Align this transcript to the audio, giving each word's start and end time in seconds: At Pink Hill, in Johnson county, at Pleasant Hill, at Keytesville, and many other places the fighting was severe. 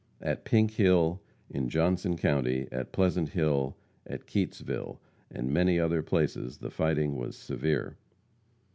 At 0.19 0.45
Pink 0.45 0.71
Hill, 0.71 1.21
in 1.47 1.69
Johnson 1.69 2.17
county, 2.17 2.67
at 2.71 2.91
Pleasant 2.91 3.29
Hill, 3.29 3.77
at 4.07 4.25
Keytesville, 4.25 4.97
and 5.29 5.53
many 5.53 5.79
other 5.79 6.01
places 6.01 6.57
the 6.57 6.71
fighting 6.71 7.17
was 7.17 7.35
severe. 7.35 7.97